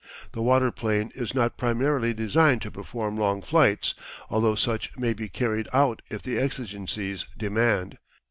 [0.31, 3.93] The waterplane is not primarily designed to perform long flights,
[4.31, 7.99] although such may be carried out if the exigencies demand.